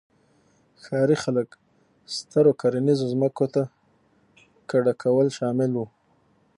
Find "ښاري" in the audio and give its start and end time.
0.83-1.17